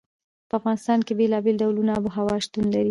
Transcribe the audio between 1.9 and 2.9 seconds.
آب وهوا شتون لري.